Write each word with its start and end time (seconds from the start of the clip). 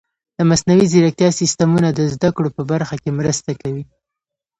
د 0.37 0.39
مصنوعي 0.49 0.85
ځیرکتیا 0.93 1.29
سیستمونه 1.41 1.89
د 1.93 1.99
زده 2.13 2.29
کړو 2.35 2.49
په 2.57 2.61
برخه 2.71 2.95
کې 3.01 3.09
مرسته 3.19 3.51
کوي. 3.61 3.83